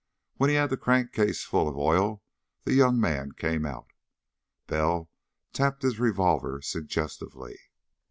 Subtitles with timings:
[0.37, 2.23] When he had the crankcase full of oil
[2.63, 3.91] the young man came out.
[4.65, 5.11] Bell
[5.53, 7.55] tapped his revolver suggestively.